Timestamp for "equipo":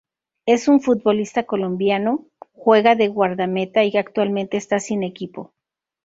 5.03-5.53